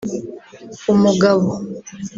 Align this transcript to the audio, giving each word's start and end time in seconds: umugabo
umugabo 0.91 1.47